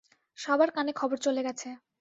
সবার 0.37 0.69
কানে 0.71 0.91
খবর 0.93 1.17
চলে 1.25 1.41
গেছে। 1.43 1.67